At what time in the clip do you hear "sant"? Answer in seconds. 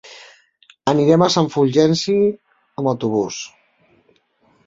1.33-1.49